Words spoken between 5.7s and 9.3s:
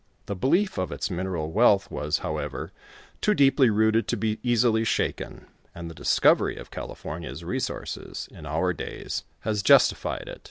and the discovery of California's resources in our dnys